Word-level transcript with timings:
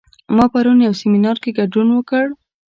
ما 0.35 0.45
پرون 0.53 0.77
یو 0.85 0.93
سیمینار 1.01 1.37
کې 1.43 1.51
ګډون 1.59 1.87
وکړ 1.93 2.25